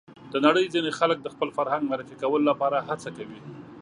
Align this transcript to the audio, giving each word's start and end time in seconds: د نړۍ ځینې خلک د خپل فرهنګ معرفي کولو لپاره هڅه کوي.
د 0.31 0.33
نړۍ 0.45 0.65
ځینې 0.73 0.91
خلک 0.99 1.17
د 1.21 1.27
خپل 1.33 1.49
فرهنګ 1.57 1.83
معرفي 1.89 2.15
کولو 2.21 2.45
لپاره 2.51 2.85
هڅه 2.89 3.09
کوي. 3.17 3.39